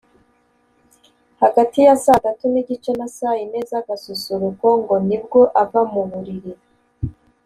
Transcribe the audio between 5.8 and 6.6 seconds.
mu buriri